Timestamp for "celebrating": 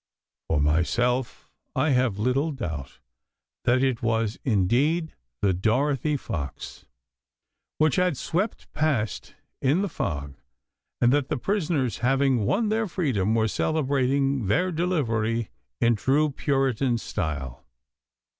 13.47-14.47